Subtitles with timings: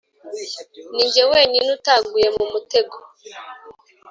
[0.93, 2.97] ninjye wenyine utaguye mu mutego.